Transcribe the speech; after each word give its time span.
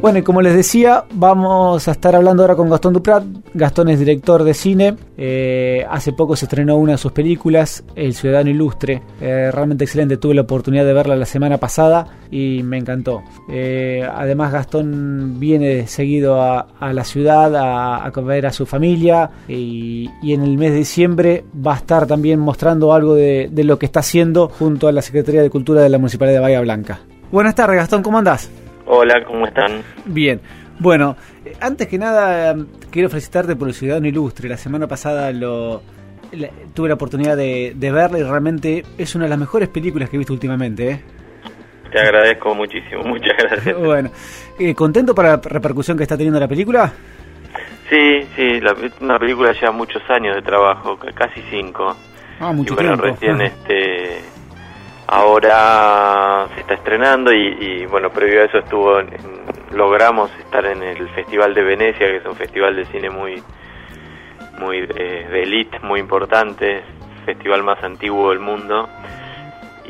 Bueno, 0.00 0.20
y 0.20 0.22
como 0.22 0.40
les 0.42 0.54
decía, 0.54 1.04
vamos 1.12 1.88
a 1.88 1.90
estar 1.90 2.14
hablando 2.14 2.44
ahora 2.44 2.54
con 2.54 2.70
Gastón 2.70 2.94
Duprat. 2.94 3.24
Gastón 3.52 3.88
es 3.88 3.98
director 3.98 4.44
de 4.44 4.54
cine. 4.54 4.96
Eh, 5.16 5.84
hace 5.90 6.12
poco 6.12 6.36
se 6.36 6.44
estrenó 6.44 6.76
una 6.76 6.92
de 6.92 6.98
sus 6.98 7.10
películas, 7.10 7.82
El 7.96 8.14
Ciudadano 8.14 8.48
Ilustre. 8.48 9.02
Eh, 9.20 9.50
realmente 9.52 9.82
excelente. 9.82 10.16
Tuve 10.16 10.34
la 10.34 10.42
oportunidad 10.42 10.84
de 10.84 10.92
verla 10.92 11.16
la 11.16 11.26
semana 11.26 11.58
pasada 11.58 12.06
y 12.30 12.62
me 12.62 12.78
encantó. 12.78 13.24
Eh, 13.50 14.08
además, 14.08 14.52
Gastón 14.52 15.40
viene 15.40 15.88
seguido 15.88 16.40
a, 16.40 16.68
la 16.92 17.02
ciudad 17.02 17.56
a, 17.56 17.96
a, 18.04 18.10
ver 18.20 18.46
a 18.46 18.52
su 18.52 18.66
familia 18.66 19.30
y, 19.48 20.08
en 20.22 20.42
el 20.42 20.56
mes 20.58 20.70
de 20.70 20.78
diciembre 20.78 21.44
va 21.54 21.74
a 21.74 21.78
estar 21.78 22.06
también 22.06 22.38
mostrando 22.38 22.92
algo 22.92 23.16
de, 23.16 23.48
de 23.50 23.64
lo 23.64 23.80
que 23.80 23.86
está 23.86 24.00
haciendo 24.00 24.48
junto 24.48 24.86
a 24.86 24.92
la 24.92 25.02
Secretaría 25.02 25.42
de 25.42 25.50
Cultura 25.50 25.82
de 25.82 25.88
la 25.88 25.98
Municipalidad 25.98 26.36
de 26.36 26.40
Bahía 26.40 26.60
Blanca. 26.60 27.00
Buenas 27.32 27.56
tardes, 27.56 27.76
Gastón. 27.76 28.04
¿Cómo 28.04 28.18
andás? 28.18 28.48
Hola, 28.90 29.22
¿cómo 29.22 29.46
están? 29.46 29.82
Bien. 30.06 30.40
Bueno, 30.78 31.14
antes 31.60 31.88
que 31.88 31.98
nada, 31.98 32.56
quiero 32.90 33.10
felicitarte 33.10 33.54
por 33.54 33.68
el 33.68 33.74
Ciudadano 33.74 34.08
Ilustre. 34.08 34.48
La 34.48 34.56
semana 34.56 34.86
pasada 34.86 35.30
lo 35.30 35.82
tuve 36.72 36.88
la 36.88 36.94
oportunidad 36.94 37.36
de, 37.36 37.74
verla 37.76 38.18
y 38.18 38.22
realmente 38.22 38.84
es 38.96 39.14
una 39.14 39.24
de 39.24 39.30
las 39.30 39.38
mejores 39.38 39.68
películas 39.68 40.08
que 40.08 40.16
he 40.16 40.18
visto 40.18 40.32
últimamente. 40.32 40.90
¿eh? 40.90 41.00
Te 41.92 42.00
agradezco 42.00 42.54
muchísimo, 42.54 43.02
muchas 43.04 43.36
gracias. 43.36 43.76
bueno, 43.76 44.10
eh, 44.58 44.74
¿contento 44.74 45.14
para 45.14 45.36
la 45.36 45.40
repercusión 45.42 45.98
que 45.98 46.04
está 46.04 46.16
teniendo 46.16 46.40
la 46.40 46.48
película? 46.48 46.90
Sí, 47.90 48.26
sí, 48.36 48.58
la, 48.60 48.74
una 49.02 49.18
película 49.18 49.52
lleva 49.52 49.72
muchos 49.72 50.02
años 50.08 50.34
de 50.34 50.40
trabajo, 50.40 50.98
casi 51.14 51.42
cinco. 51.50 51.94
Ah, 52.40 52.52
mucho 52.52 52.72
y 52.72 52.76
bueno, 52.76 52.96
recién 52.96 53.38
este 53.42 54.22
ahora 55.08 56.46
se 56.54 56.60
está 56.60 56.74
estrenando 56.74 57.32
y, 57.32 57.86
bueno, 57.86 58.10
previo 58.10 58.42
a 58.42 58.44
eso 58.44 58.58
estuvo, 58.58 59.00
logramos 59.72 60.30
estar 60.38 60.64
en 60.66 60.82
el 60.82 61.08
Festival 61.10 61.54
de 61.54 61.62
Venecia, 61.62 62.06
que 62.06 62.16
es 62.16 62.26
un 62.26 62.36
festival 62.36 62.76
de 62.76 62.84
cine 62.86 63.10
muy, 63.10 63.42
muy 64.58 64.82
de, 64.82 65.26
de 65.28 65.42
elite, 65.42 65.78
muy 65.80 65.98
importante, 65.98 66.82
festival 67.24 67.62
más 67.62 67.82
antiguo 67.82 68.30
del 68.30 68.40
mundo. 68.40 68.88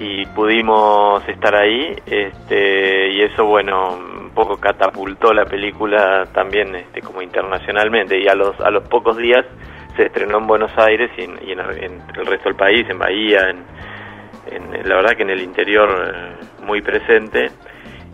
Y 0.01 0.27
pudimos 0.27 1.29
estar 1.29 1.57
ahí 1.57 1.97
este 2.07 3.09
y 3.09 3.23
eso 3.23 3.45
bueno 3.45 3.95
un 3.95 4.31
poco 4.31 4.57
catapultó 4.57 5.33
la 5.33 5.45
película 5.45 6.29
también 6.33 6.73
este 6.77 7.03
como 7.03 7.20
internacionalmente. 7.20 8.17
Y 8.17 8.29
a 8.29 8.37
los 8.37 8.61
a 8.61 8.70
los 8.70 8.87
pocos 8.87 9.17
días 9.17 9.45
se 9.97 10.05
estrenó 10.05 10.39
en 10.39 10.47
Buenos 10.47 10.70
Aires 10.79 11.11
y 11.19 11.23
en, 11.23 11.37
en 11.42 12.01
el 12.17 12.27
resto 12.27 12.45
del 12.45 12.55
país 12.55 12.89
en 12.89 12.97
Bahía 13.01 13.51
en, 13.51 13.64
la 14.85 14.97
verdad 14.97 15.17
que 15.17 15.23
en 15.23 15.31
el 15.31 15.43
interior 15.43 15.89
eh, 16.15 16.65
muy 16.65 16.81
presente 16.83 17.51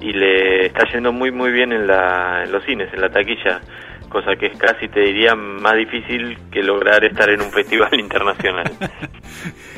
y 0.00 0.12
le 0.12 0.66
está 0.66 0.84
yendo 0.92 1.12
muy 1.12 1.30
muy 1.30 1.50
bien 1.52 1.72
en, 1.72 1.86
la, 1.86 2.44
en 2.44 2.52
los 2.52 2.64
cines, 2.64 2.92
en 2.92 3.00
la 3.00 3.08
taquilla, 3.08 3.60
cosa 4.08 4.36
que 4.36 4.46
es 4.46 4.58
casi 4.58 4.88
te 4.88 5.00
diría 5.00 5.34
más 5.34 5.76
difícil 5.76 6.38
que 6.50 6.62
lograr 6.62 7.04
estar 7.04 7.30
en 7.30 7.40
un 7.40 7.50
festival 7.52 7.98
internacional. 7.98 8.70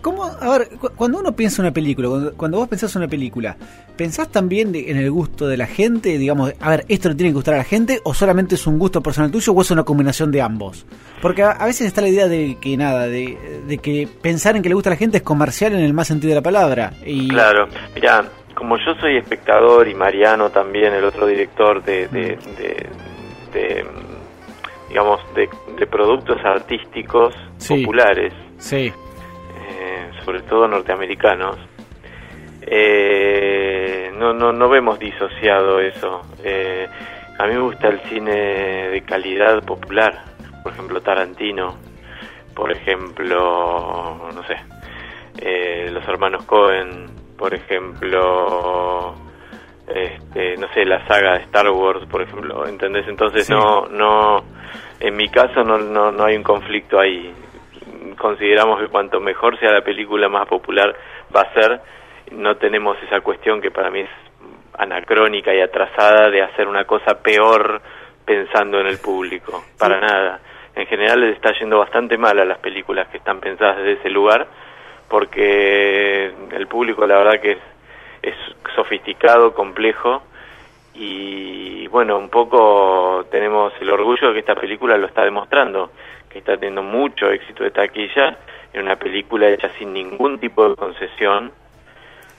¿Cómo, 0.00 0.24
a 0.24 0.58
ver, 0.58 0.68
cuando 0.96 1.18
uno 1.18 1.34
piensa 1.36 1.62
una 1.62 1.72
película, 1.72 2.32
cuando, 2.36 2.58
vos 2.58 2.68
pensás 2.68 2.96
una 2.96 3.08
película, 3.08 3.56
¿pensás 3.96 4.30
también 4.30 4.74
en 4.74 4.96
el 4.96 5.10
gusto 5.10 5.46
de 5.46 5.56
la 5.56 5.66
gente? 5.66 6.16
Digamos, 6.18 6.52
a 6.58 6.70
ver, 6.70 6.84
¿esto 6.88 7.08
le 7.08 7.14
tiene 7.14 7.30
que 7.30 7.34
gustar 7.34 7.54
a 7.54 7.58
la 7.58 7.64
gente 7.64 8.00
o 8.04 8.14
solamente 8.14 8.54
es 8.54 8.66
un 8.66 8.78
gusto 8.78 9.02
personal 9.02 9.30
tuyo 9.30 9.52
o 9.52 9.60
es 9.60 9.70
una 9.70 9.84
combinación 9.84 10.30
de 10.30 10.40
ambos? 10.40 10.86
Porque 11.20 11.42
a, 11.42 11.64
veces 11.66 11.86
está 11.86 12.00
la 12.00 12.08
idea 12.08 12.28
de 12.28 12.56
que 12.60 12.76
nada, 12.76 13.06
de, 13.06 13.78
que 13.82 14.08
pensar 14.20 14.56
en 14.56 14.62
que 14.62 14.68
le 14.68 14.74
gusta 14.74 14.90
a 14.90 14.94
la 14.94 14.96
gente 14.96 15.18
es 15.18 15.22
comercial 15.22 15.74
en 15.74 15.80
el 15.80 15.92
más 15.92 16.08
sentido 16.08 16.30
de 16.30 16.36
la 16.36 16.42
palabra. 16.42 16.92
Y... 17.04 17.28
Claro, 17.28 17.68
mira, 17.94 18.24
como 18.54 18.76
yo 18.78 18.94
soy 19.00 19.18
espectador 19.18 19.86
y 19.86 19.94
Mariano 19.94 20.50
también, 20.50 20.94
el 20.94 21.04
otro 21.04 21.26
director 21.26 21.84
de, 21.84 22.08
de, 22.08 22.38
de, 23.52 23.84
digamos, 24.88 25.20
de, 25.34 25.48
productos 25.86 26.38
artísticos 26.44 27.34
populares. 27.68 28.32
Sí 28.58 28.92
sobre 30.24 30.42
todo 30.42 30.68
norteamericanos, 30.68 31.58
eh, 32.62 34.10
no, 34.16 34.32
no, 34.32 34.52
no 34.52 34.68
vemos 34.68 34.98
disociado 34.98 35.80
eso. 35.80 36.22
Eh, 36.44 36.86
a 37.38 37.46
mí 37.46 37.54
me 37.54 37.60
gusta 37.60 37.88
el 37.88 38.00
cine 38.02 38.88
de 38.88 39.02
calidad 39.02 39.62
popular, 39.64 40.22
por 40.62 40.72
ejemplo 40.72 41.00
Tarantino, 41.00 41.76
por 42.54 42.70
ejemplo, 42.70 44.30
no 44.32 44.42
sé, 44.46 44.56
eh, 45.38 45.90
los 45.90 46.06
hermanos 46.06 46.44
Cohen, 46.44 47.10
por 47.36 47.52
ejemplo, 47.52 49.14
este, 49.88 50.56
no 50.56 50.68
sé, 50.72 50.84
la 50.84 51.04
saga 51.06 51.38
de 51.38 51.44
Star 51.44 51.68
Wars, 51.70 52.06
por 52.08 52.22
ejemplo, 52.22 52.66
¿entendés? 52.66 53.08
Entonces 53.08 53.50
no, 53.50 53.86
no, 53.86 54.44
en 55.00 55.16
mi 55.16 55.28
caso 55.28 55.64
no, 55.64 55.78
no, 55.78 56.12
no 56.12 56.24
hay 56.24 56.36
un 56.36 56.42
conflicto 56.42 57.00
ahí 57.00 57.34
consideramos 58.22 58.80
que 58.80 58.86
cuanto 58.86 59.20
mejor 59.20 59.58
sea 59.58 59.72
la 59.72 59.82
película, 59.82 60.28
más 60.28 60.46
popular 60.46 60.94
va 61.34 61.42
a 61.42 61.52
ser. 61.52 61.80
No 62.30 62.56
tenemos 62.56 62.96
esa 63.02 63.20
cuestión 63.20 63.60
que 63.60 63.70
para 63.70 63.90
mí 63.90 64.00
es 64.00 64.10
anacrónica 64.78 65.52
y 65.52 65.60
atrasada 65.60 66.30
de 66.30 66.40
hacer 66.40 66.68
una 66.68 66.84
cosa 66.84 67.20
peor 67.20 67.82
pensando 68.24 68.80
en 68.80 68.86
el 68.86 68.98
público, 68.98 69.64
para 69.78 70.00
nada. 70.00 70.40
En 70.74 70.86
general 70.86 71.20
les 71.20 71.34
está 71.34 71.52
yendo 71.58 71.78
bastante 71.78 72.16
mal 72.16 72.38
a 72.38 72.44
las 72.44 72.58
películas 72.58 73.08
que 73.08 73.18
están 73.18 73.40
pensadas 73.40 73.78
desde 73.78 74.00
ese 74.00 74.10
lugar, 74.10 74.46
porque 75.08 76.32
el 76.52 76.66
público 76.68 77.06
la 77.06 77.18
verdad 77.18 77.40
que 77.40 77.52
es, 77.52 77.58
es 78.22 78.34
sofisticado, 78.74 79.52
complejo, 79.52 80.22
y 80.94 81.86
bueno, 81.88 82.16
un 82.16 82.28
poco 82.28 83.26
tenemos 83.30 83.72
el 83.80 83.90
orgullo 83.90 84.28
de 84.28 84.34
que 84.34 84.40
esta 84.40 84.54
película 84.54 84.96
lo 84.96 85.06
está 85.06 85.24
demostrando 85.24 85.90
que 86.32 86.38
está 86.38 86.56
teniendo 86.56 86.82
mucho 86.82 87.30
éxito 87.30 87.64
de 87.64 87.70
taquilla, 87.70 88.38
en 88.72 88.82
una 88.82 88.96
película 88.96 89.48
hecha 89.48 89.68
sin 89.78 89.92
ningún 89.92 90.38
tipo 90.38 90.68
de 90.68 90.76
concesión, 90.76 91.52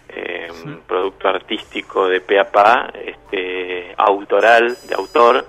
eh, 0.10 0.48
un 0.66 0.82
producto 0.82 1.28
artístico 1.28 2.08
de 2.08 2.22
pe 2.22 2.40
a 2.40 2.52
pa, 2.52 2.92
este, 3.06 3.94
autoral, 3.98 4.76
de 4.88 4.96
autor, 4.96 5.46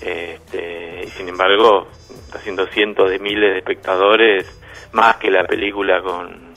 este, 0.00 1.02
y 1.04 1.08
sin 1.10 1.28
embargo 1.28 1.88
está 2.10 2.38
haciendo 2.38 2.66
cientos 2.66 3.10
de 3.10 3.18
miles 3.18 3.52
de 3.52 3.58
espectadores, 3.58 4.46
más 4.92 5.16
que 5.16 5.30
la 5.30 5.44
película 5.44 6.00
con 6.02 6.48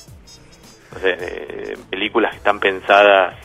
películas 1.89 2.31
que 2.31 2.37
están 2.37 2.59
pensadas 2.59 3.35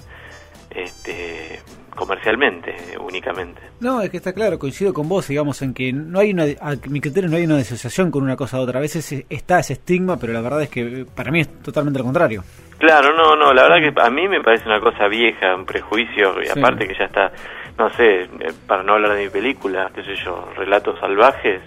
este, 0.71 1.61
comercialmente 1.97 2.77
únicamente. 3.01 3.61
No, 3.81 4.01
es 4.01 4.11
que 4.11 4.19
está 4.19 4.33
claro, 4.33 4.59
coincido 4.59 4.95
con 4.95 5.09
vos, 5.09 5.27
digamos, 5.27 5.61
en 5.63 5.75
que 5.75 5.93
no 5.93 6.21
hay 6.21 6.33
una, 6.33 6.45
a 6.61 6.77
mi 6.89 7.01
criterio 7.01 7.29
no 7.29 7.37
hay 7.37 7.45
una 7.45 7.59
disociación 7.59 8.11
con 8.11 8.23
una 8.23 8.37
cosa 8.37 8.59
u 8.59 8.63
otra. 8.63 8.79
A 8.79 8.83
veces 8.83 9.25
está 9.29 9.59
ese 9.59 9.73
estigma, 9.73 10.19
pero 10.19 10.33
la 10.33 10.41
verdad 10.41 10.63
es 10.63 10.69
que 10.69 11.07
para 11.15 11.33
mí 11.33 11.41
es 11.41 11.63
totalmente 11.63 11.99
lo 11.99 12.05
contrario. 12.05 12.45
Claro, 12.79 13.17
no, 13.17 13.35
no, 13.35 13.55
la 13.55 13.63
verdad 13.63 13.95
que 13.95 14.01
a 14.01 14.11
mí 14.11 14.29
me 14.29 14.43
parece 14.43 14.69
una 14.69 14.81
cosa 14.81 15.09
vieja, 15.09 15.55
un 15.55 15.65
prejuicio, 15.65 16.43
y 16.43 16.49
aparte 16.49 16.87
que 16.87 16.95
ya 16.95 17.07
está, 17.07 17.33
no 17.79 17.89
sé, 17.91 18.25
eh, 18.25 18.53
para 18.67 18.83
no 18.83 18.95
hablar 18.95 19.15
de 19.15 19.25
mi 19.25 19.31
película, 19.31 19.91
qué 19.95 20.03
sé 20.03 20.15
yo, 20.17 20.47
Relatos 20.57 21.01
Salvajes, 21.01 21.63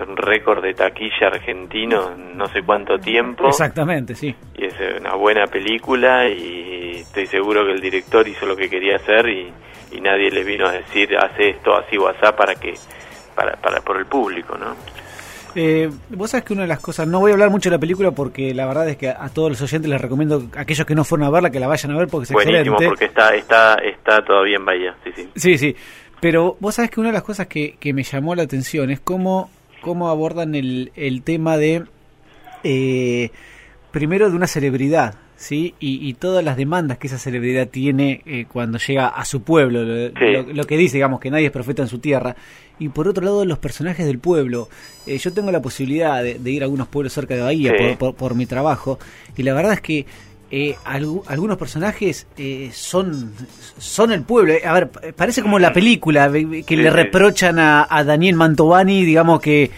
un 0.00 0.16
récord 0.16 0.62
de 0.62 0.74
taquilla 0.74 1.28
argentino 1.28 2.14
no 2.16 2.46
sé 2.48 2.62
cuánto 2.62 2.98
tiempo. 2.98 3.48
Exactamente, 3.48 4.14
sí. 4.14 4.34
Y 4.56 4.64
es 4.64 4.74
una 5.00 5.14
buena 5.14 5.46
película 5.46 6.28
y 6.28 6.98
estoy 6.98 7.26
seguro 7.26 7.64
que 7.64 7.72
el 7.72 7.80
director 7.80 8.26
hizo 8.26 8.46
lo 8.46 8.56
que 8.56 8.68
quería 8.68 8.96
hacer 8.96 9.28
y, 9.28 9.52
nadie 10.00 10.30
le 10.30 10.44
vino 10.44 10.66
a 10.66 10.72
decir 10.72 11.16
hace 11.16 11.48
esto 11.48 11.74
así 11.74 11.96
o 11.96 12.06
así 12.06 12.20
para 12.36 12.54
que 12.54 12.74
para, 13.34 13.56
para 13.56 13.80
por 13.80 13.96
el 13.96 14.06
público, 14.06 14.56
¿no? 14.56 14.76
Eh, 15.58 15.90
vos 16.10 16.30
sabés 16.30 16.44
que 16.44 16.52
una 16.52 16.62
de 16.62 16.68
las 16.68 16.80
cosas, 16.80 17.08
no 17.08 17.18
voy 17.18 17.30
a 17.30 17.34
hablar 17.34 17.48
mucho 17.48 17.70
de 17.70 17.76
la 17.76 17.80
película 17.80 18.10
porque 18.10 18.52
la 18.52 18.66
verdad 18.66 18.86
es 18.90 18.98
que 18.98 19.08
a 19.08 19.28
todos 19.30 19.48
los 19.48 19.62
oyentes 19.62 19.90
les 19.90 19.98
recomiendo, 19.98 20.44
a 20.54 20.60
aquellos 20.60 20.86
que 20.86 20.94
no 20.94 21.02
fueron 21.02 21.26
a 21.26 21.30
verla, 21.30 21.48
que 21.48 21.58
la 21.58 21.66
vayan 21.66 21.92
a 21.92 21.98
ver 21.98 22.08
porque 22.08 22.24
es 22.24 22.32
Buenísimo, 22.32 22.76
porque 22.76 23.06
está, 23.06 23.34
está, 23.34 23.76
está 23.76 24.22
todavía 24.22 24.56
en 24.56 24.64
Bahía, 24.66 24.94
sí, 25.02 25.10
sí. 25.16 25.30
Sí, 25.34 25.58
sí. 25.58 25.76
Pero 26.20 26.58
vos 26.60 26.74
sabés 26.74 26.90
que 26.90 27.00
una 27.00 27.08
de 27.08 27.14
las 27.14 27.22
cosas 27.22 27.46
que, 27.46 27.76
que 27.80 27.94
me 27.94 28.02
llamó 28.02 28.34
la 28.34 28.42
atención 28.42 28.90
es 28.90 29.00
cómo 29.00 29.50
cómo 29.86 30.08
abordan 30.08 30.56
el, 30.56 30.90
el 30.96 31.22
tema 31.22 31.56
de, 31.56 31.84
eh, 32.64 33.30
primero, 33.92 34.28
de 34.28 34.34
una 34.34 34.48
celebridad, 34.48 35.14
¿sí? 35.36 35.76
Y, 35.78 36.12
todas 36.14 36.44
las 36.44 36.56
demandas 36.56 36.98
que 36.98 37.06
esa 37.06 37.20
celebridad 37.20 37.68
tiene 37.68 38.20
eh, 38.26 38.46
cuando 38.52 38.78
llega 38.78 39.06
a 39.06 39.24
su 39.24 39.42
pueblo, 39.42 39.84
lo, 39.84 40.64
que 40.66 40.76
dice, 40.76 40.96
digamos, 40.96 41.20
que 41.20 41.30
nadie 41.30 41.46
es 41.46 41.52
profeta 41.52 41.82
en 41.82 41.88
su 41.88 42.00
tierra. 42.00 42.34
Y 42.80 42.88
por 42.88 43.06
otro 43.06 43.24
lado, 43.24 43.44
los 43.44 43.58
personajes 43.58 44.06
del 44.06 44.18
pueblo. 44.18 44.68
Eh, 45.06 45.18
yo 45.18 45.32
tengo 45.32 45.52
la 45.52 45.62
posibilidad 45.62 46.20
de, 46.20 46.50
ir 46.50 46.62
a 46.62 46.64
algunos 46.64 46.88
pueblos 46.88 47.12
cerca 47.12 47.36
de 47.36 47.42
Bahía 47.42 47.72
por, 47.96 48.34
mi 48.34 48.46
trabajo, 48.46 48.98
y 49.36 49.44
la 49.44 49.54
verdad 49.54 49.74
es 49.74 49.80
que 49.82 50.04
algunos 50.84 51.56
personajes 51.58 52.26
son 52.72 53.32
son 53.78 54.12
el 54.12 54.22
pueblo. 54.22 54.54
a 54.64 54.72
ver, 54.72 54.90
parece 55.16 55.42
como 55.42 55.58
la 55.58 55.72
película 55.72 56.30
que 56.30 56.76
le 56.76 56.90
reprochan 56.90 57.58
a, 57.58 58.04
Daniel 58.04 58.36
Mantovani, 58.36 59.04
digamos 59.04 59.40
que, 59.40 59.70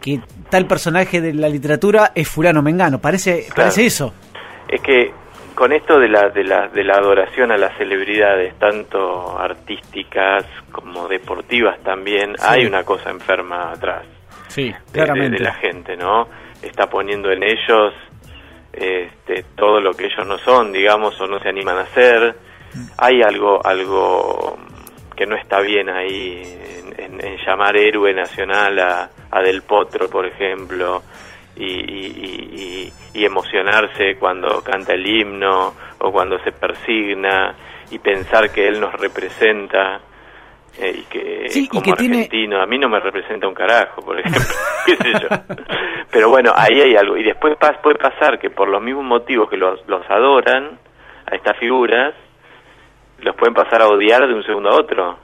que 0.00 0.20
tal 0.50 0.66
personaje 0.66 1.20
de 1.20 1.34
la 1.34 1.48
literatura 1.48 2.12
es 2.14 2.28
fulano 2.28 2.62
mengano. 2.62 3.00
Parece, 3.00 3.46
parece 3.54 3.86
eso. 3.86 4.14
Es 4.68 4.80
que 4.82 5.12
con 5.58 5.72
esto 5.72 5.98
de 5.98 6.08
la, 6.08 6.28
de, 6.28 6.44
la, 6.44 6.68
de 6.68 6.84
la 6.84 6.94
adoración 6.94 7.50
a 7.50 7.58
las 7.58 7.76
celebridades, 7.76 8.54
tanto 8.60 9.36
artísticas 9.36 10.44
como 10.70 11.08
deportivas 11.08 11.80
también, 11.82 12.36
hay 12.40 12.64
una 12.64 12.84
cosa 12.84 13.10
enferma 13.10 13.72
atrás. 13.72 14.04
Sí, 14.46 14.72
claramente. 14.92 15.38
De, 15.38 15.44
la 15.44 15.54
gente, 15.54 15.96
¿no? 15.96 16.28
Está 16.62 16.88
poniendo 16.88 17.32
en 17.32 17.42
ellos 17.42 17.92
este, 18.78 19.44
todo 19.56 19.80
lo 19.80 19.92
que 19.92 20.06
ellos 20.06 20.26
no 20.26 20.38
son, 20.38 20.72
digamos, 20.72 21.20
o 21.20 21.26
no 21.26 21.40
se 21.40 21.48
animan 21.48 21.78
a 21.78 21.82
hacer. 21.82 22.36
Hay 22.96 23.22
algo, 23.22 23.64
algo 23.64 24.56
que 25.16 25.26
no 25.26 25.36
está 25.36 25.60
bien 25.60 25.88
ahí 25.88 26.42
en, 26.96 27.18
llamar 27.44 27.76
héroe 27.76 28.14
nacional 28.14 28.78
a, 28.78 29.10
a 29.30 29.42
Del 29.42 29.62
Potro, 29.62 30.08
por 30.08 30.26
ejemplo, 30.26 31.02
y, 31.56 32.92
emocionarse 33.14 34.16
cuando 34.16 34.62
canta 34.62 34.94
el 34.94 35.04
himno 35.04 35.74
o 35.98 36.12
cuando 36.12 36.38
se 36.44 36.52
persigna 36.52 37.54
y 37.90 37.98
pensar 37.98 38.52
que 38.52 38.68
él 38.68 38.80
nos 38.80 38.92
representa 38.94 40.00
eh, 40.78 40.92
y 40.96 41.02
que 41.04 41.68
como 41.68 41.92
argentino 41.92 42.60
a 42.60 42.66
mí 42.66 42.78
no 42.78 42.88
me 42.88 43.00
representa 43.00 43.48
un 43.48 43.54
carajo 43.54 44.02
por 44.02 44.18
ejemplo 44.20 44.42
qué 44.86 44.96
sé 44.96 45.12
yo 45.12 45.28
pero 46.10 46.28
bueno 46.30 46.52
ahí 46.54 46.80
hay 46.80 46.96
algo 46.96 47.16
y 47.16 47.22
después 47.22 47.56
puede 47.82 47.96
pasar 47.96 48.38
que 48.38 48.50
por 48.50 48.68
los 48.68 48.82
mismos 48.82 49.04
motivos 49.04 49.48
que 49.48 49.56
los, 49.56 49.86
los 49.88 50.08
adoran 50.10 50.78
a 51.26 51.34
estas 51.34 51.56
figuras 51.58 52.14
los 53.20 53.34
pueden 53.34 53.54
pasar 53.54 53.82
a 53.82 53.88
odiar 53.88 54.26
de 54.26 54.34
un 54.34 54.44
segundo 54.44 54.70
a 54.70 54.76
otro 54.76 55.18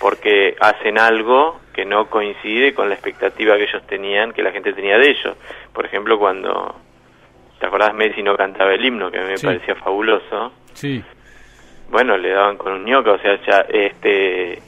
porque 0.00 0.56
hacen 0.60 0.98
algo 0.98 1.60
que 1.74 1.84
no 1.84 2.08
coincide 2.08 2.74
con 2.74 2.88
la 2.88 2.94
expectativa 2.94 3.56
que 3.56 3.64
ellos 3.64 3.86
tenían, 3.86 4.32
que 4.32 4.42
la 4.42 4.52
gente 4.52 4.72
tenía 4.72 4.98
de 4.98 5.10
ellos. 5.10 5.36
Por 5.72 5.86
ejemplo, 5.86 6.18
cuando, 6.18 6.74
¿te 7.58 7.66
acordás? 7.66 7.94
Messi 7.94 8.22
no 8.22 8.36
cantaba 8.36 8.72
el 8.72 8.84
himno, 8.84 9.10
que 9.10 9.18
a 9.18 9.22
mí 9.22 9.28
me 9.28 9.38
parecía 9.40 9.74
fabuloso. 9.76 10.52
Sí. 10.72 11.02
Bueno, 11.90 12.16
le 12.16 12.30
daban 12.30 12.56
con 12.56 12.72
un 12.72 12.84
ñoca, 12.84 13.12
o 13.12 13.18
sea, 13.18 13.40
ya, 13.46 13.60
este, 13.68 14.58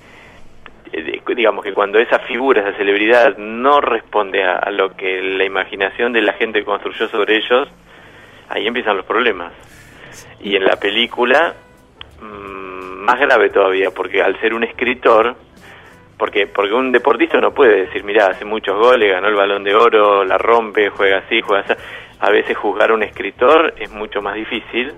digamos 1.36 1.64
que 1.64 1.72
cuando 1.72 1.98
esa 1.98 2.18
figura, 2.20 2.62
esa 2.62 2.76
celebridad 2.76 3.36
no 3.36 3.80
responde 3.80 4.42
a, 4.44 4.70
lo 4.70 4.96
que 4.96 5.20
la 5.22 5.44
imaginación 5.44 6.12
de 6.12 6.22
la 6.22 6.32
gente 6.34 6.64
construyó 6.64 7.08
sobre 7.08 7.36
ellos, 7.36 7.68
ahí 8.48 8.66
empiezan 8.66 8.96
los 8.96 9.06
problemas. 9.06 9.52
Y 10.40 10.56
en 10.56 10.64
la 10.64 10.76
película, 10.76 11.54
mmm, 12.20 13.04
más 13.04 13.20
grave 13.20 13.50
todavía, 13.50 13.90
porque 13.90 14.22
al 14.22 14.38
ser 14.40 14.54
un 14.54 14.64
escritor, 14.64 15.36
porque 16.18 16.46
porque 16.46 16.74
un 16.74 16.92
deportista 16.92 17.40
no 17.40 17.52
puede 17.52 17.86
decir, 17.86 18.04
mira, 18.04 18.26
hace 18.26 18.44
muchos 18.44 18.76
goles, 18.76 19.10
ganó 19.10 19.28
el 19.28 19.34
balón 19.34 19.64
de 19.64 19.74
oro, 19.74 20.24
la 20.24 20.38
rompe, 20.38 20.90
juega 20.90 21.18
así, 21.18 21.40
juega 21.40 21.62
así. 21.62 21.74
A 22.18 22.30
veces 22.30 22.56
juzgar 22.56 22.90
a 22.90 22.94
un 22.94 23.02
escritor 23.02 23.72
es 23.78 23.90
mucho 23.90 24.20
más 24.20 24.34
difícil 24.34 24.92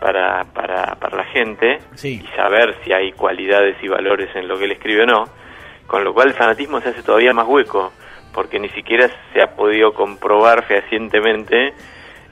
para, 0.00 0.44
para, 0.52 0.94
para 0.96 1.16
la 1.16 1.24
gente 1.24 1.78
y 2.02 2.20
saber 2.36 2.76
si 2.84 2.92
hay 2.92 3.12
cualidades 3.12 3.76
y 3.82 3.88
valores 3.88 4.34
en 4.34 4.48
lo 4.48 4.58
que 4.58 4.64
él 4.64 4.72
escribe 4.72 5.02
o 5.02 5.06
no, 5.06 5.24
con 5.86 6.04
lo 6.04 6.12
cual 6.12 6.28
el 6.28 6.34
fanatismo 6.34 6.80
se 6.80 6.90
hace 6.90 7.02
todavía 7.02 7.32
más 7.32 7.46
hueco, 7.46 7.92
porque 8.32 8.58
ni 8.58 8.68
siquiera 8.70 9.08
se 9.32 9.42
ha 9.42 9.54
podido 9.54 9.92
comprobar 9.92 10.64
fehacientemente 10.64 11.72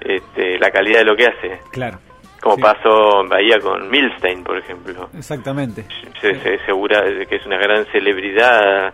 este, 0.01 0.59
la 0.59 0.71
calidad 0.71 1.01
de 1.01 1.05
lo 1.05 1.17
que 1.17 1.27
hace. 1.27 1.61
Claro 1.71 1.99
como 2.45 2.59
pasó 2.59 3.23
en 3.23 3.29
Bahía 3.31 3.59
con 3.59 3.89
Milstein, 3.89 4.45
por 4.45 4.59
ejemplo. 4.59 5.09
Exactamente. 5.17 5.87
Se, 6.21 6.39
se 6.41 6.55
asegura 6.57 7.01
de 7.01 7.25
que 7.25 7.37
es 7.37 7.47
una 7.47 7.57
gran 7.57 7.87
celebridad, 7.87 8.93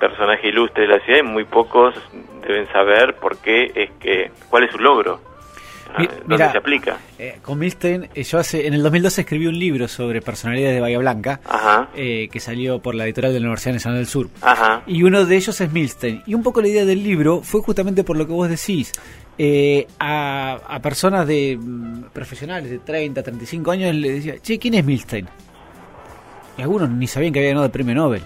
personaje 0.00 0.48
ilustre 0.48 0.82
de 0.82 0.88
la 0.88 0.98
ciudad 1.04 1.20
y 1.20 1.22
muy 1.22 1.44
pocos 1.44 1.94
deben 2.46 2.66
saber 2.72 3.14
por 3.20 3.38
qué 3.38 3.70
es 3.74 3.90
que, 4.00 4.32
cuál 4.48 4.64
es 4.64 4.72
su 4.72 4.78
logro. 4.78 5.20
Ah, 5.94 6.06
¿Dónde 6.26 6.50
se 6.50 6.58
aplica? 6.58 6.98
Eh, 7.18 7.38
con 7.42 7.58
Milstein, 7.58 8.08
eh, 8.14 8.22
yo 8.22 8.38
hace, 8.38 8.66
en 8.66 8.74
el 8.74 8.82
2012 8.82 9.22
escribí 9.22 9.46
un 9.46 9.58
libro 9.58 9.88
sobre 9.88 10.22
personalidades 10.22 10.76
de 10.76 10.80
Bahía 10.80 10.98
Blanca, 10.98 11.40
eh, 11.94 12.28
que 12.30 12.40
salió 12.40 12.80
por 12.80 12.94
la 12.94 13.04
editorial 13.04 13.32
de 13.32 13.40
la 13.40 13.46
Universidad 13.46 13.74
Nacional 13.74 13.98
del 13.98 14.06
Sur. 14.06 14.28
Ajá. 14.40 14.82
Y 14.86 15.02
uno 15.02 15.24
de 15.24 15.36
ellos 15.36 15.60
es 15.60 15.72
Milstein. 15.72 16.22
Y 16.26 16.34
un 16.34 16.42
poco 16.42 16.60
la 16.60 16.68
idea 16.68 16.84
del 16.84 17.02
libro 17.02 17.42
fue 17.42 17.60
justamente 17.60 18.04
por 18.04 18.16
lo 18.16 18.26
que 18.26 18.32
vos 18.32 18.48
decís. 18.48 18.92
Eh, 19.42 19.86
a, 19.98 20.78
personas 20.82 21.26
de 21.26 21.58
mm, 21.58 22.10
profesionales 22.12 22.70
de 22.70 22.78
30, 22.78 23.22
35 23.22 23.70
años 23.70 23.94
le 23.94 24.12
decía, 24.12 24.34
che, 24.40 24.58
¿quién 24.58 24.74
es 24.74 24.84
Milstein? 24.84 25.26
Y 26.58 26.62
algunos 26.62 26.90
ni 26.90 27.06
sabían 27.06 27.32
que 27.32 27.38
había 27.38 27.50
ganado 27.50 27.64
el 27.64 27.72
premio 27.72 27.94
Nobel. 27.94 28.22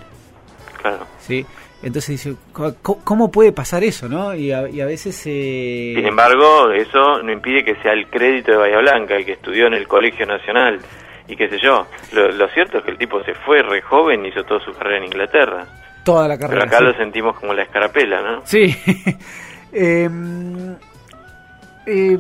Claro. 0.82 1.06
¿Sí? 1.20 1.46
Entonces 1.82 2.24
dice, 2.24 2.36
¿cómo, 2.82 3.30
puede 3.30 3.52
pasar 3.52 3.84
eso, 3.84 4.08
no? 4.08 4.34
Y 4.34 4.52
a, 4.52 4.62
veces... 4.62 5.22
Eh... 5.26 5.92
Sin 5.96 6.06
embargo, 6.06 6.70
eso 6.70 7.22
no 7.22 7.30
impide 7.30 7.62
que 7.64 7.74
sea 7.82 7.92
el 7.92 8.08
crédito 8.08 8.52
de 8.52 8.58
Bahía 8.58 8.78
Blanca, 8.78 9.16
el 9.16 9.26
que 9.26 9.32
estudió 9.32 9.66
en 9.66 9.74
el 9.74 9.86
Colegio 9.86 10.24
Nacional 10.24 10.80
y 11.28 11.36
qué 11.36 11.48
sé 11.48 11.58
yo. 11.58 11.86
Lo, 12.12 12.48
cierto 12.48 12.78
es 12.78 12.84
que 12.84 12.90
el 12.90 12.98
tipo 12.98 13.22
se 13.24 13.34
fue 13.34 13.62
re 13.62 13.82
joven 13.82 14.24
y 14.24 14.28
hizo 14.28 14.44
toda 14.44 14.60
su 14.60 14.72
carrera 14.72 14.98
en 14.98 15.04
Inglaterra. 15.04 15.66
Toda 16.04 16.28
la 16.28 16.38
carrera. 16.38 16.64
Pero 16.64 16.76
acá 16.76 16.84
lo 16.84 16.96
sentimos 16.96 17.38
como 17.38 17.52
la 17.52 17.62
escarapela, 17.62 18.22
¿no? 18.22 18.46
Sí. 18.46 18.74
eh, 19.72 20.08
eh, 21.86 22.18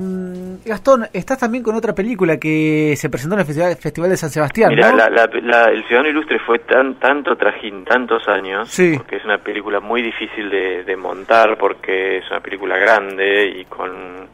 Gastón, 0.64 1.06
estás 1.12 1.38
también 1.38 1.62
con 1.62 1.74
otra 1.74 1.94
película 1.94 2.38
que 2.38 2.94
se 2.96 3.08
presentó 3.10 3.34
en 3.34 3.40
el 3.40 3.76
Festival, 3.76 4.10
de 4.10 4.16
San 4.16 4.30
Sebastián. 4.30 4.70
Mira, 4.70 4.90
El 4.90 5.84
Ciudadano 5.84 6.08
Ilustre 6.08 6.38
fue 6.40 6.58
tan 6.60 6.98
tanto 6.98 7.36
trajín, 7.36 7.84
tantos 7.84 8.26
años, 8.28 8.68
sí. 8.70 8.94
porque 8.96 9.16
es 9.16 9.24
una 9.24 9.38
película 9.38 9.80
muy 9.80 10.02
difícil 10.02 10.50
de 10.50 10.96
montar, 10.96 11.56
porque 11.58 12.18
es 12.18 12.30
una 12.30 12.40
película 12.40 12.76
grande 12.78 13.46
y 13.60 13.64
con 13.64 14.28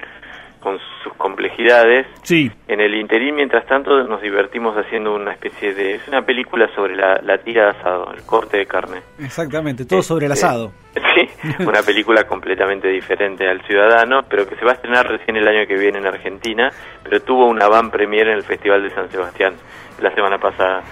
con 0.61 0.79
sus 1.03 1.13
complejidades. 1.15 2.07
Sí. 2.23 2.51
En 2.69 2.81
el 2.81 2.95
interín, 2.95 3.35
mientras 3.35 3.67
tanto, 3.67 4.03
nos 4.05 4.23
divertimos 4.23 4.77
haciendo 4.77 5.15
una 5.15 5.33
especie 5.33 5.75
de... 5.75 5.95
Es 5.97 6.09
una 6.09 6.23
película 6.23 6.69
sobre 6.75 6.97
la, 6.97 7.39
tira 7.39 7.65
de 7.65 7.71
asado, 7.71 8.13
el 8.13 8.23
corte 8.23 8.59
de 8.59 8.67
carne. 8.67 9.01
Exactamente, 9.19 9.85
todo 9.85 10.03
sobre 10.03 10.27
el 10.27 10.33
este, 10.33 10.47
asado. 10.47 10.73
Sí, 11.15 11.29
una 11.65 11.83
película 11.83 12.25
completamente 12.25 12.89
diferente 12.89 13.49
al 13.49 13.61
Ciudadano, 13.63 14.23
pero 14.29 14.47
que 14.47 14.57
se 14.57 14.65
va 14.65 14.73
a 14.73 14.75
estrenar 14.75 15.07
recién 15.09 15.37
el 15.37 15.47
año 15.47 15.67
que 15.67 15.77
viene 15.77 15.99
en 15.99 16.07
Argentina, 16.07 16.71
pero 17.03 17.21
tuvo 17.21 17.47
una 17.47 17.69
van 17.69 17.91
premier 17.91 18.29
en 18.29 18.35
el 18.35 18.43
Festival 18.43 18.83
de 18.83 18.91
San 18.91 19.11
Sebastián 19.11 19.55
la 20.01 20.15
semana 20.15 20.39
pasada. 20.39 20.83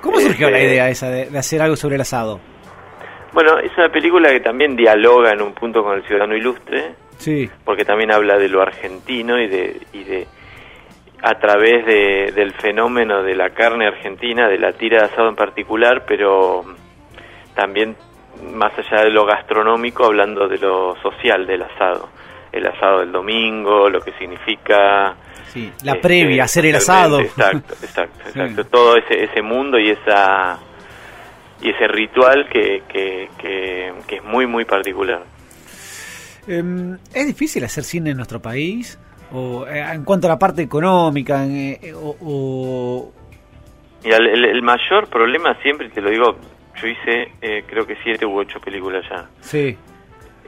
¿Cómo 0.00 0.20
surgió 0.20 0.50
la 0.50 0.58
este, 0.58 0.72
idea 0.72 0.88
esa 0.88 1.10
de, 1.10 1.26
de 1.26 1.38
hacer 1.38 1.60
algo 1.60 1.76
sobre 1.76 1.96
el 1.96 2.00
asado? 2.00 2.40
Bueno, 3.32 3.58
es 3.58 3.70
una 3.76 3.90
película 3.90 4.30
que 4.30 4.40
también 4.40 4.74
dialoga 4.74 5.32
en 5.32 5.42
un 5.42 5.52
punto 5.52 5.82
con 5.82 5.96
el 5.96 6.02
Ciudadano 6.04 6.34
Ilustre, 6.34 6.94
Sí. 7.18 7.50
Porque 7.64 7.84
también 7.84 8.12
habla 8.12 8.38
de 8.38 8.48
lo 8.48 8.62
argentino 8.62 9.38
y 9.38 9.48
de, 9.48 9.80
y 9.92 10.04
de 10.04 10.26
a 11.22 11.34
través 11.38 11.84
de, 11.84 12.32
del 12.32 12.52
fenómeno 12.54 13.22
de 13.22 13.34
la 13.34 13.50
carne 13.50 13.86
argentina, 13.86 14.48
de 14.48 14.58
la 14.58 14.72
tira 14.72 15.00
de 15.00 15.04
asado 15.06 15.28
en 15.28 15.36
particular, 15.36 16.04
pero 16.06 16.64
también 17.54 17.96
más 18.54 18.72
allá 18.78 19.02
de 19.02 19.10
lo 19.10 19.26
gastronómico, 19.26 20.04
hablando 20.04 20.48
de 20.48 20.58
lo 20.58 20.96
social 21.02 21.46
del 21.46 21.62
asado. 21.62 22.08
El 22.52 22.66
asado 22.66 23.00
del 23.00 23.12
domingo, 23.12 23.90
lo 23.90 24.00
que 24.00 24.12
significa... 24.12 25.16
Sí, 25.48 25.72
la 25.82 25.94
previa, 25.96 26.44
hacer 26.44 26.66
el 26.66 26.76
asado. 26.76 27.20
Exacto, 27.20 27.74
exacto, 27.82 28.20
exacto. 28.28 28.64
Todo 28.64 28.96
ese, 28.96 29.24
ese 29.24 29.42
mundo 29.42 29.78
y 29.78 29.90
esa 29.90 30.58
y 31.60 31.70
ese 31.70 31.88
ritual 31.88 32.48
que, 32.48 32.82
que, 32.88 33.28
que 34.06 34.16
es 34.16 34.24
muy, 34.24 34.46
muy 34.46 34.64
particular. 34.64 35.22
Em, 36.48 36.96
¿Es 37.14 37.26
difícil 37.26 37.62
hacer 37.64 37.84
cine 37.84 38.10
en 38.10 38.16
nuestro 38.16 38.40
país? 38.40 38.98
O, 39.32 39.66
eh, 39.66 39.84
en 39.92 40.04
cuanto 40.04 40.26
a 40.26 40.30
la 40.30 40.38
parte 40.38 40.62
económica, 40.62 41.44
eh, 41.44 41.92
o, 41.94 43.12
Mira, 44.02 44.16
el, 44.16 44.62
mayor 44.62 45.08
problema 45.10 45.54
siempre, 45.62 45.90
te 45.90 46.00
lo 46.00 46.08
digo, 46.08 46.38
yo 46.80 46.88
hice 46.88 47.32
eh, 47.42 47.64
creo 47.66 47.86
que 47.86 47.96
siete 48.02 48.24
u 48.24 48.38
ocho 48.38 48.58
películas 48.60 49.04
ya. 49.10 49.28
Sí. 49.40 49.76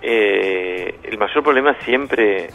el 0.00 1.18
mayor 1.18 1.42
problema 1.42 1.74
siempre 1.84 2.48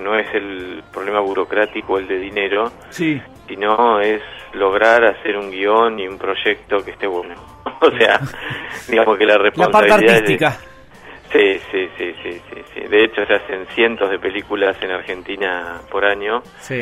no 0.00 0.16
es 0.16 0.34
el 0.34 0.84
problema 0.92 1.20
burocrático, 1.20 1.98
el 1.98 2.06
de 2.06 2.18
dinero, 2.18 2.70
sí. 2.90 3.20
sino 3.48 4.00
es 4.00 4.22
lograr 4.52 5.04
hacer 5.04 5.36
un 5.36 5.50
guion 5.50 5.98
y 5.98 6.06
un 6.06 6.18
proyecto 6.18 6.84
que 6.84 6.92
esté 6.92 7.08
bueno. 7.08 7.34
o 7.80 7.90
sea, 7.98 8.20
digamos 8.88 9.18
que 9.18 9.26
la 9.26 9.38
responsabilidad... 9.38 9.96
La 9.96 9.96
parte 9.96 10.12
artística. 10.12 10.73
Sí, 11.34 11.58
sí, 11.72 11.88
sí, 11.98 12.14
sí, 12.22 12.40
sí, 12.72 12.80
De 12.82 13.04
hecho, 13.04 13.26
se 13.26 13.34
hacen 13.34 13.66
cientos 13.74 14.08
de 14.08 14.20
películas 14.20 14.76
en 14.80 14.92
Argentina 14.92 15.80
por 15.90 16.04
año. 16.04 16.44
Sí. 16.60 16.80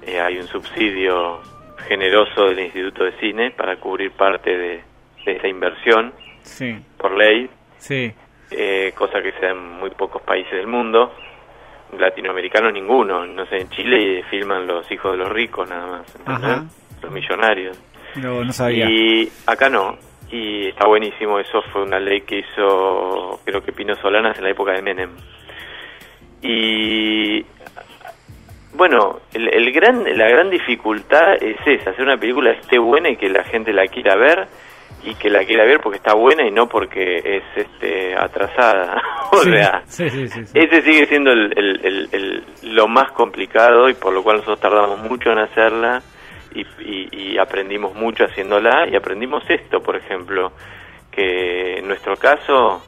Eh, 0.00 0.18
hay 0.18 0.38
un 0.38 0.46
subsidio 0.46 1.42
generoso 1.86 2.46
del 2.46 2.60
Instituto 2.60 3.04
de 3.04 3.12
Cine 3.18 3.50
para 3.50 3.76
cubrir 3.76 4.12
parte 4.12 4.56
de, 4.56 4.82
esa 5.26 5.46
inversión 5.46 6.14
sí. 6.40 6.74
por 6.96 7.14
ley. 7.14 7.50
Sí. 7.76 8.10
Eh, 8.50 8.94
cosa 8.96 9.20
que 9.22 9.32
se 9.32 9.40
da 9.40 9.50
en 9.50 9.58
muy 9.58 9.90
pocos 9.90 10.22
países 10.22 10.52
del 10.52 10.68
mundo. 10.68 11.14
Latinoamericanos 11.98 12.72
ninguno. 12.72 13.26
No 13.26 13.44
sé, 13.44 13.58
en 13.58 13.68
Chile 13.68 14.24
filman 14.30 14.66
los 14.66 14.90
hijos 14.90 15.12
de 15.12 15.18
los 15.18 15.28
ricos 15.28 15.68
nada 15.68 16.02
más. 16.26 16.64
Los 17.02 17.12
millonarios. 17.12 17.78
No, 18.16 18.42
no 18.42 18.52
sabía. 18.54 18.88
Y 18.88 19.30
acá 19.46 19.68
no 19.68 19.98
y 20.32 20.68
está 20.68 20.86
buenísimo, 20.88 21.38
eso 21.38 21.62
fue 21.72 21.82
una 21.82 22.00
ley 22.00 22.22
que 22.22 22.38
hizo 22.38 23.38
creo 23.44 23.62
que 23.62 23.72
Pino 23.72 23.94
Solanas 23.96 24.36
en 24.38 24.44
la 24.44 24.50
época 24.50 24.72
de 24.72 24.82
Menem. 24.82 25.10
Y 26.40 27.44
Bueno, 28.74 29.20
el, 29.34 29.48
el 29.52 29.72
gran, 29.72 30.04
la 30.16 30.28
gran 30.28 30.50
dificultad 30.50 31.34
es 31.42 31.56
esa, 31.66 31.90
hacer 31.90 32.02
una 32.04 32.16
película 32.16 32.52
que 32.54 32.60
esté 32.60 32.78
buena 32.78 33.10
y 33.10 33.16
que 33.16 33.28
la 33.28 33.44
gente 33.44 33.72
la 33.72 33.86
quiera 33.86 34.16
ver 34.16 34.46
y 35.04 35.14
que 35.16 35.28
la 35.28 35.44
quiera 35.44 35.64
ver 35.64 35.80
porque 35.80 35.98
está 35.98 36.14
buena 36.14 36.46
y 36.46 36.50
no 36.50 36.68
porque 36.68 37.18
es 37.18 37.42
este, 37.54 38.14
atrasada. 38.16 39.02
o 39.32 39.36
Sí, 39.38 39.50
sea, 39.50 39.82
sí, 39.86 40.08
sí, 40.28 40.40
ese 40.54 40.82
sigue 40.82 41.06
siendo 41.06 41.30
el, 41.32 41.52
el- 41.56 41.80
el- 41.84 42.08
el- 42.12 42.44
lo 42.74 42.88
más 42.88 43.10
complicado 43.12 43.88
y 43.90 43.94
por 43.94 44.12
lo 44.14 44.22
cual 44.22 44.36
nosotros 44.38 44.60
tardamos 44.60 44.98
mucho 45.00 45.30
en 45.30 45.38
hacerla 45.40 46.00
y, 46.54 46.66
y- 46.80 47.32
y 47.34 47.38
aprendimos 47.38 47.94
mucho 47.94 48.24
haciéndola 48.24 48.86
y 48.90 48.96
aprendimos 48.96 49.42
esto, 49.48 49.80
por 49.82 49.96
ejemplo, 49.96 50.52
que 51.10 51.78
en 51.78 51.88
nuestro 51.88 52.16
caso 52.16 52.82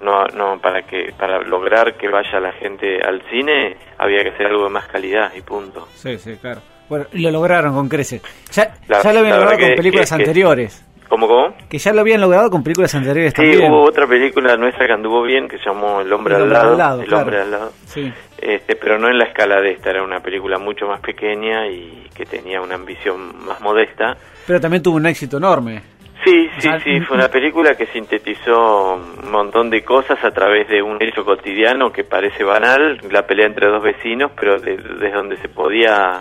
no, 0.00 0.24
no 0.28 0.58
para 0.60 0.82
que 0.82 1.12
para 1.18 1.40
lograr 1.42 1.96
que 1.96 2.08
vaya 2.08 2.40
la 2.40 2.52
gente 2.52 3.00
al 3.02 3.22
cine 3.30 3.76
había 3.98 4.22
que 4.22 4.30
hacer 4.30 4.46
algo 4.46 4.64
de 4.64 4.70
más 4.70 4.86
calidad 4.88 5.32
y 5.36 5.42
punto. 5.42 5.88
Sí, 5.94 6.18
sí, 6.18 6.36
claro. 6.40 6.60
Bueno, 6.88 7.06
y 7.12 7.20
lo 7.22 7.30
lograron 7.30 7.74
con 7.74 7.88
Crece. 7.88 8.20
Ya, 8.52 8.74
La- 8.88 9.02
ya 9.02 9.12
lo 9.12 9.20
habían 9.20 9.36
logrado 9.38 9.58
con 9.58 9.74
películas 9.76 10.10
que- 10.10 10.16
que- 10.16 10.22
anteriores. 10.22 10.86
¿Cómo, 11.08 11.26
cómo? 11.26 11.54
Que 11.68 11.76
ya 11.78 11.92
lo 11.92 12.02
habían 12.02 12.20
logrado 12.20 12.50
con 12.50 12.62
películas 12.62 12.94
anteriores 12.94 13.32
Sí, 13.32 13.36
también. 13.42 13.70
hubo 13.72 13.82
otra 13.82 14.06
película 14.06 14.56
nuestra 14.56 14.86
que 14.86 14.92
anduvo 14.92 15.22
bien 15.22 15.48
que 15.48 15.58
se 15.58 15.64
llamó 15.64 16.00
El 16.02 16.12
hombre, 16.12 16.36
El 16.36 16.42
al, 16.42 16.50
lado, 16.52 16.70
al 16.72 16.78
lado, 16.78 17.00
El 17.02 17.08
claro. 17.08 17.22
hombre 17.24 17.40
al 17.40 17.50
lado. 17.50 17.72
Sí. 17.86 18.12
Este, 18.40 18.74
pero 18.76 18.98
no 18.98 19.08
en 19.08 19.18
la 19.18 19.24
escala 19.24 19.60
de 19.60 19.72
esta, 19.72 19.90
era 19.90 20.02
una 20.02 20.20
película 20.20 20.58
mucho 20.58 20.86
más 20.86 21.00
pequeña 21.00 21.66
y 21.68 22.08
que 22.14 22.24
tenía 22.24 22.60
una 22.60 22.74
ambición 22.76 23.44
más 23.44 23.60
modesta. 23.60 24.16
Pero 24.46 24.60
también 24.60 24.82
tuvo 24.82 24.96
un 24.96 25.06
éxito 25.06 25.36
enorme. 25.36 25.82
Sí, 26.24 26.48
O 26.48 26.54
sí, 26.56 26.60
sea, 26.68 26.80
sí, 26.80 27.00
fue 27.00 27.16
una 27.16 27.28
película 27.28 27.74
que 27.76 27.86
sintetizó 27.86 28.94
un 28.94 29.30
montón 29.30 29.70
de 29.70 29.82
cosas 29.82 30.22
a 30.24 30.30
través 30.30 30.68
de 30.68 30.82
un 30.82 31.02
hecho 31.02 31.24
cotidiano 31.24 31.90
que 31.92 32.04
parece 32.04 32.44
banal, 32.44 32.98
la 33.10 33.26
pelea 33.26 33.46
entre 33.46 33.68
dos 33.68 33.82
vecinos, 33.82 34.30
pero 34.38 34.58
de- 34.60 34.76
desde 34.76 35.12
donde 35.12 35.36
se 35.38 35.48
podía 35.48 36.20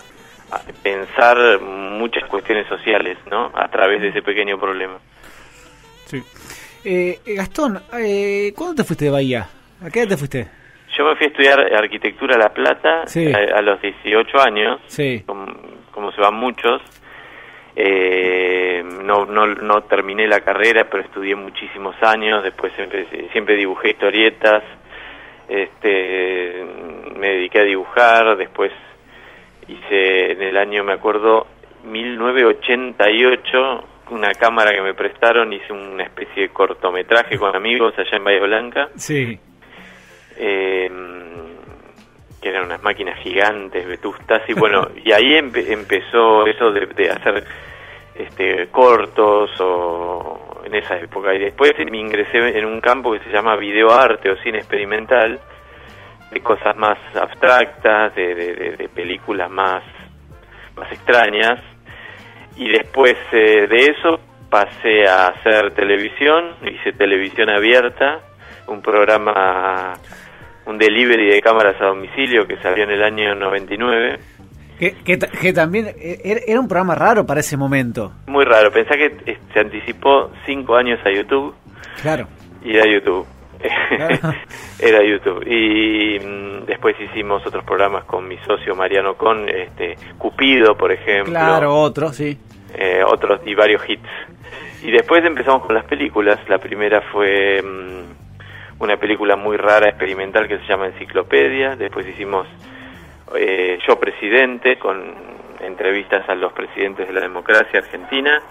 pensar 0.84 1.60
muchas 1.62 2.28
cuestiones 2.30 2.68
sociales, 2.68 3.18
¿no? 3.30 3.52
A 3.54 3.68
través 3.70 4.02
de 4.02 4.10
ese 4.10 4.22
pequeño 4.22 4.58
problema. 4.60 4.98
Sí. 6.06 6.24
Eh, 6.86 7.20
eh, 7.26 7.34
Gastón, 7.36 7.80
eh, 7.98 8.54
¿cuándo 8.56 8.76
te 8.76 8.84
fuiste 8.84 9.06
de 9.06 9.12
Bahía? 9.12 9.48
¿A 9.86 9.90
qué 9.90 10.00
edad 10.02 10.10
te 10.10 10.18
fuiste? 10.18 10.48
Yo 11.00 11.06
me 11.06 11.16
fui 11.16 11.28
a 11.28 11.30
estudiar 11.30 11.60
arquitectura 11.74 12.36
a 12.36 12.40
La 12.40 12.50
Plata 12.50 13.08
Sí. 13.08 13.32
a, 13.32 13.38
a 13.58 13.62
los 13.62 13.82
18 13.82 14.38
años, 14.42 14.82
Sí. 14.88 15.24
como, 15.26 15.46
como 15.92 16.12
se 16.12 16.20
van 16.20 16.34
muchos. 16.36 16.82
Eh, 17.74 18.84
no, 19.06 19.26
no, 19.26 19.48
no 19.48 19.82
terminé 19.84 20.28
la 20.28 20.42
carrera, 20.42 20.90
pero 20.92 21.04
estudié 21.04 21.36
muchísimos 21.38 21.96
años. 22.02 22.44
Después 22.44 22.74
empecé- 22.78 23.30
siempre 23.32 23.56
dibujé 23.56 23.92
historietas. 23.92 24.62
Este, 25.48 26.66
me 27.18 27.30
dediqué 27.30 27.60
a 27.60 27.64
dibujar. 27.64 28.36
Después 28.36 28.74
hice 29.70 30.34
en 30.34 30.42
el 30.42 30.58
año, 30.58 30.84
me 30.84 30.92
acuerdo, 30.94 31.48
1988, 31.86 33.84
una 34.12 34.34
cámara 34.34 34.72
que 34.74 34.82
me 34.82 34.94
prestaron. 34.94 35.54
Hice 35.54 35.72
una 35.72 36.04
especie 36.04 36.44
de 36.44 36.50
cortometraje 36.50 37.38
con 37.38 37.56
amigos 37.56 37.94
allá 37.98 38.18
en 38.18 38.24
Bahía 38.26 38.42
Blanca 38.42 38.90
Sí. 38.96 39.40
Eh, 40.40 40.90
que 42.42 42.50
eran 42.50 42.66
unas 42.66 42.82
máquinas 42.82 43.20
gigantes, 43.20 43.86
vetustas, 43.86 44.42
y 44.48 44.54
bueno, 44.54 44.88
y 45.04 45.12
ahí 45.12 45.34
empe- 45.38 45.70
empezó 45.72 46.46
eso 46.48 46.72
de, 46.72 46.86
de 46.88 47.10
hacer 47.12 47.44
este, 48.16 48.68
cortos 48.68 49.52
o 49.60 50.62
en 50.66 50.76
esa 50.76 50.98
época. 50.98 51.34
Y 51.36 51.40
después 51.40 51.74
me 51.92 51.98
ingresé 51.98 52.58
en 52.58 52.66
un 52.66 52.80
campo 52.82 53.12
que 53.12 53.20
se 53.20 53.30
llama 53.32 53.56
videoarte 53.58 54.32
o 54.32 54.38
cine 54.38 54.60
experimental, 54.60 55.40
de 56.32 56.42
cosas 56.42 56.76
más 56.78 56.98
abstractas, 57.16 58.14
de, 58.16 58.36
de- 58.36 58.54
de- 58.54 58.78
de 58.78 58.90
películas 58.90 59.50
más, 59.50 59.84
más 60.76 60.92
extrañas. 60.92 61.60
Y 62.56 62.70
después 62.70 63.16
eh, 63.32 63.68
de 63.68 63.86
eso 63.86 64.20
pasé 64.50 65.08
a 65.08 65.28
hacer 65.28 65.72
televisión, 65.74 66.56
hice 66.64 66.92
televisión 66.94 67.50
abierta, 67.50 68.20
un 68.68 68.82
programa, 68.82 69.94
un 70.70 70.78
delivery 70.78 71.30
de 71.32 71.42
cámaras 71.42 71.76
a 71.82 71.86
domicilio 71.86 72.46
que 72.48 72.56
salió 72.58 72.84
en 72.84 72.92
el 72.92 73.04
año 73.04 73.36
99. 73.36 74.20
Que, 74.78 74.94
que, 75.04 75.18
que 75.20 75.52
también 75.52 75.88
eh, 76.00 76.44
era 76.48 76.60
un 76.60 76.68
programa 76.68 76.96
raro 76.96 77.26
para 77.26 77.42
ese 77.42 77.58
momento. 77.58 78.14
Muy 78.28 78.46
raro, 78.46 78.72
pensá 78.72 78.96
que 78.96 79.08
eh, 79.26 79.38
se 79.54 79.60
anticipó 79.60 80.32
cinco 80.46 80.76
años 80.76 81.00
a 81.06 81.12
YouTube 81.12 81.54
Claro. 82.02 82.28
y 82.64 82.76
era 82.78 82.86
YouTube. 82.86 83.26
Claro. 83.90 84.36
era 84.80 85.00
YouTube. 85.04 85.44
Y 85.46 86.20
mm, 86.20 86.66
después 86.66 86.96
hicimos 87.02 87.46
otros 87.46 87.66
programas 87.66 88.06
con 88.06 88.26
mi 88.26 88.38
socio 88.48 88.74
Mariano 88.76 89.16
Con, 89.16 89.50
este, 89.50 89.96
Cupido, 90.18 90.78
por 90.78 90.94
ejemplo. 90.94 91.34
Claro, 91.34 91.76
otro, 91.76 92.14
sí. 92.14 92.38
eh, 92.78 93.02
otros 93.06 93.42
y 93.46 93.54
varios 93.56 93.82
hits. 93.90 94.08
Y 94.82 94.92
después 94.92 95.26
empezamos 95.26 95.66
con 95.66 95.76
las 95.76 95.84
películas. 95.84 96.40
La 96.48 96.58
primera 96.58 97.02
fue 97.12 97.62
mm, 97.62 98.29
una 98.80 98.98
película 98.98 99.36
muy 99.36 99.58
rara, 99.58 99.90
experimental, 99.90 100.48
que 100.48 100.58
se 100.60 100.66
llama 100.68 100.88
Enciclopedia. 100.88 101.76
Después 101.76 102.08
hicimos 102.08 102.48
eh, 103.36 103.78
Yo 103.88 104.00
Presidente, 104.00 104.78
con 104.78 105.14
entrevistas 105.62 106.28
a 106.30 106.36
los 106.36 106.54
presidentes 106.54 107.08
de 107.08 107.14
la 107.14 107.22
democracia 107.22 107.80
argentina. 107.80 108.42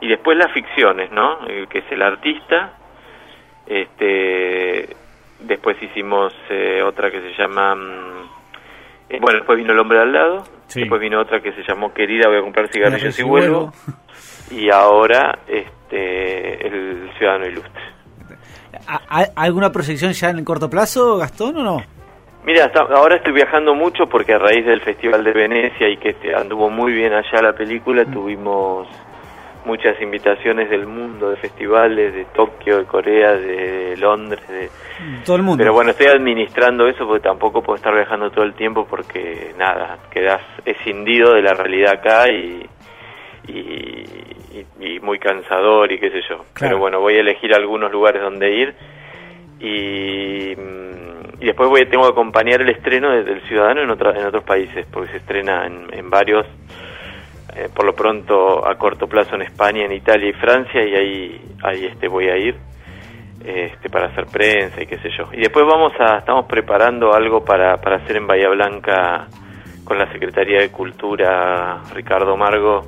Y 0.00 0.08
después 0.08 0.36
las 0.36 0.52
ficciones, 0.52 1.10
¿no? 1.10 1.46
Eh, 1.48 1.66
que 1.68 1.78
es 1.78 1.84
El 1.90 2.02
Artista. 2.02 2.74
Este, 3.66 4.94
después 5.40 5.82
hicimos 5.82 6.34
eh, 6.50 6.82
otra 6.82 7.10
que 7.10 7.20
se 7.20 7.32
llama... 7.42 7.74
mm, 7.74 8.28
eh, 9.08 9.18
bueno, 9.20 9.38
después 9.38 9.58
vino 9.58 9.72
El 9.72 9.78
Hombre 9.78 10.00
al 10.00 10.12
lado. 10.12 10.44
Sí. 10.66 10.80
Después 10.80 11.00
vino 11.00 11.20
otra 11.20 11.40
que 11.40 11.52
se 11.52 11.62
llamó 11.66 11.92
Querida, 11.92 12.28
voy 12.28 12.38
a 12.38 12.42
comprar 12.42 12.68
cigarrillos 12.68 13.18
y 13.18 13.22
Y 13.22 13.24
vuelvo. 13.24 13.72
Y 14.50 14.70
ahora 14.70 15.38
este, 15.46 16.66
El 16.66 17.10
Ciudadano 17.16 17.46
Ilustre. 17.46 17.91
¿A- 18.86 19.00
a- 19.20 19.28
¿Alguna 19.36 19.70
proyección 19.70 20.12
ya 20.12 20.30
en 20.30 20.44
corto 20.44 20.68
plazo, 20.70 21.16
Gastón, 21.18 21.56
o 21.58 21.62
no? 21.62 21.82
Mira, 22.44 22.64
hasta- 22.64 22.80
ahora 22.94 23.16
estoy 23.16 23.32
viajando 23.32 23.74
mucho 23.74 24.06
porque 24.08 24.34
a 24.34 24.38
raíz 24.38 24.64
del 24.66 24.80
Festival 24.80 25.22
de 25.22 25.32
Venecia 25.32 25.88
y 25.88 25.96
que 25.98 26.10
este, 26.10 26.34
anduvo 26.34 26.68
muy 26.70 26.92
bien 26.92 27.12
allá 27.12 27.40
la 27.42 27.52
película, 27.52 28.04
tuvimos 28.04 28.88
muchas 29.64 30.00
invitaciones 30.02 30.68
del 30.68 30.86
mundo, 30.88 31.30
de 31.30 31.36
festivales, 31.36 32.12
de 32.12 32.24
Tokio, 32.34 32.78
de 32.78 32.84
Corea, 32.84 33.32
de 33.34 33.96
Londres, 33.96 34.40
de... 34.48 34.68
Todo 35.24 35.36
el 35.36 35.42
mundo. 35.44 35.58
Pero 35.62 35.72
bueno, 35.72 35.92
estoy 35.92 36.08
administrando 36.08 36.88
eso 36.88 37.06
porque 37.06 37.22
tampoco 37.22 37.62
puedo 37.62 37.76
estar 37.76 37.94
viajando 37.94 38.28
todo 38.32 38.44
el 38.44 38.54
tiempo 38.54 38.84
porque 38.90 39.54
nada, 39.56 39.98
quedas 40.10 40.40
escindido 40.64 41.34
de 41.34 41.42
la 41.42 41.54
realidad 41.54 41.92
acá 41.92 42.28
y, 42.28 42.66
y, 43.46 44.04
y- 44.80 44.94
y 44.96 45.00
muy 45.00 45.18
cansador 45.18 45.90
y 45.92 45.98
qué 45.98 46.10
sé 46.10 46.20
yo. 46.28 46.44
Pero 46.58 46.78
bueno, 46.78 47.00
voy 47.00 47.14
a 47.16 47.20
elegir 47.20 47.54
algunos 47.54 47.90
lugares 47.92 48.22
donde 48.22 48.50
ir 48.52 48.74
y, 49.60 50.54
mm, 50.56 51.42
y 51.42 51.46
después 51.46 51.68
voy 51.68 51.86
tengo 51.86 52.04
que 52.04 52.12
acompañar 52.12 52.60
el 52.62 52.70
estreno 52.70 53.10
de- 53.10 53.24
del 53.24 53.40
Ciudadano 53.42 53.82
en, 53.82 53.90
otra- 53.90 54.18
en 54.18 54.26
otros 54.26 54.44
países 54.44 54.86
porque 54.92 55.10
se 55.12 55.16
estrena 55.18 55.66
en, 55.66 55.86
en 55.92 56.10
varios, 56.10 56.46
eh, 57.56 57.68
por 57.74 57.84
lo 57.84 57.94
pronto 57.94 58.66
a 58.66 58.76
corto 58.76 59.06
plazo 59.06 59.34
en 59.36 59.42
España, 59.42 59.84
en 59.84 59.92
Italia 59.92 60.28
y 60.30 60.32
Francia 60.34 60.82
y 60.84 60.94
ahí, 60.94 61.40
ahí 61.62 61.86
este, 61.86 62.08
voy 62.08 62.28
a 62.28 62.36
ir 62.36 62.56
este, 63.44 63.90
para 63.90 64.06
hacer 64.06 64.26
prensa 64.26 64.80
y 64.82 64.86
qué 64.86 64.98
sé 64.98 65.10
yo. 65.16 65.28
Y 65.32 65.38
después 65.40 65.64
vamos 65.66 65.92
a, 65.98 66.18
estamos 66.18 66.46
preparando 66.46 67.12
algo 67.12 67.44
para, 67.44 67.76
para 67.80 67.96
hacer 67.96 68.16
en 68.16 68.26
Bahía 68.26 68.48
Blanca 68.48 69.26
con 69.84 69.98
la 69.98 70.10
Secretaría 70.12 70.60
de 70.60 70.70
Cultura, 70.70 71.80
Ricardo 71.92 72.36
Margo, 72.36 72.86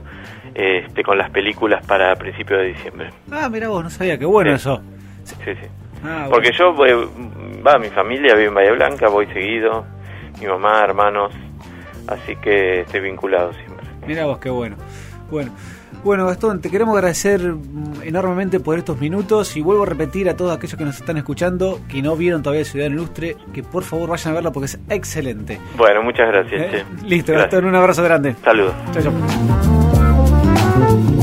este, 0.54 1.02
con 1.02 1.18
las 1.18 1.30
películas 1.30 1.84
para 1.86 2.14
principios 2.16 2.60
de 2.60 2.66
diciembre. 2.68 3.10
Ah, 3.30 3.48
mira 3.50 3.68
vos, 3.68 3.82
no 3.84 3.90
sabía, 3.90 4.18
qué 4.18 4.24
bueno 4.26 4.50
Sí. 4.50 4.56
eso. 4.56 4.82
Sí, 5.24 5.34
sí. 5.44 5.66
Ah, 6.04 6.26
Porque 6.30 6.50
bueno. 6.58 6.58
yo, 6.58 6.74
voy- 6.74 7.62
va, 7.66 7.78
mi 7.78 7.88
familia 7.88 8.34
vive 8.34 8.48
en 8.48 8.54
Bahía 8.54 8.72
Blanca, 8.72 9.08
voy 9.08 9.26
seguido, 9.26 9.84
mi 10.40 10.46
mamá, 10.46 10.82
hermanos, 10.84 11.32
así 12.08 12.36
que 12.36 12.80
estoy 12.82 13.00
vinculado 13.00 13.52
siempre. 13.54 13.86
Mira 14.06 14.26
vos, 14.26 14.38
qué 14.38 14.50
bueno. 14.50 14.76
Bueno, 15.30 15.52
bueno, 16.04 16.26
Gastón, 16.26 16.60
te 16.60 16.70
queremos 16.70 16.94
agradecer 16.94 17.40
mm, 17.40 18.02
enormemente 18.02 18.60
por 18.60 18.76
estos 18.76 19.00
minutos 19.00 19.56
y 19.56 19.62
vuelvo 19.62 19.84
a 19.84 19.86
repetir 19.86 20.28
a 20.28 20.36
todos 20.36 20.54
aquellos 20.54 20.76
que 20.76 20.84
nos 20.84 20.96
están 20.96 21.16
escuchando 21.16 21.80
que 21.88 22.02
no 22.02 22.14
vieron 22.14 22.42
todavía 22.42 22.66
Ciudad 22.66 22.86
Ilustre, 22.88 23.36
que 23.54 23.62
por 23.62 23.82
favor 23.84 24.10
vayan 24.10 24.32
a 24.32 24.34
verla 24.34 24.52
porque 24.52 24.66
es 24.66 24.78
excelente. 24.90 25.58
Bueno, 25.78 26.02
muchas 26.02 26.28
gracias. 26.28 26.74
¿Eh? 26.74 26.84
Listo, 27.04 27.32
Gracias. 27.32 27.50
Gastón, 27.52 27.64
un 27.64 27.74
abrazo 27.74 28.02
grande. 28.04 28.34
Saludos. 28.44 28.74
Chao, 28.92 29.02
chao. 29.04 29.83
Thank 30.74 31.08
you. 31.08 31.13